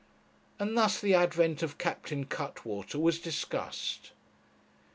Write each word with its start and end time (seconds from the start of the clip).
And 0.57 0.75
thus 0.75 0.99
the 0.99 1.13
advent 1.13 1.61
of 1.61 1.77
Captain 1.77 2.25
Cuttwater 2.25 2.97
was 2.97 3.19
discussed. 3.19 4.13